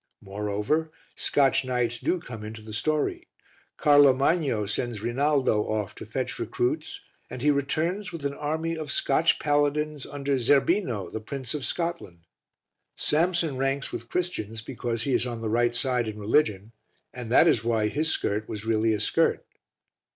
[0.23, 3.27] Moreover, Scotch knights do come into the story;
[3.77, 8.91] Carlo Magno sends Rinaldo off to fetch recruits and he returns with an army of
[8.91, 12.25] Scotch paladins under Zerbino, the Prince of Scotland.
[12.97, 16.71] Samson ranks with Christians because he is on the right side in religion
[17.13, 19.45] and that is why his skirt was really a skirt.